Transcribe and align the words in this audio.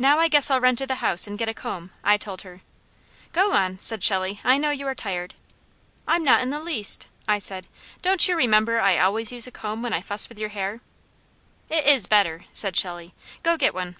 "Now, 0.00 0.18
I 0.18 0.26
guess 0.26 0.50
I'll 0.50 0.60
run 0.60 0.74
to 0.74 0.84
the 0.86 0.96
house 0.96 1.28
and 1.28 1.38
get 1.38 1.48
a 1.48 1.54
comb," 1.54 1.92
I 2.02 2.16
told 2.16 2.42
her. 2.42 2.62
"Go 3.32 3.52
on," 3.52 3.78
said 3.78 4.02
Shelley. 4.02 4.40
"I 4.42 4.58
know 4.58 4.72
you 4.72 4.84
are 4.88 4.96
tired." 4.96 5.36
"I'm 6.08 6.24
not 6.24 6.40
in 6.42 6.50
the 6.50 6.58
least," 6.58 7.06
I 7.28 7.38
said. 7.38 7.68
"Don't 8.02 8.26
you 8.26 8.34
remember 8.34 8.80
I 8.80 8.98
always 8.98 9.30
use 9.30 9.46
a 9.46 9.52
comb 9.52 9.80
when 9.80 9.92
I 9.92 10.00
fuss 10.02 10.28
with 10.28 10.40
your 10.40 10.48
hair?" 10.48 10.80
"It 11.68 11.86
is 11.86 12.08
better," 12.08 12.46
said 12.52 12.76
Shelley. 12.76 13.14
"Go 13.44 13.56
get 13.56 13.74
one." 13.74 13.94